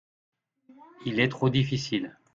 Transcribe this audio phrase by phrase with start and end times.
[1.05, 2.17] il est trop difficile.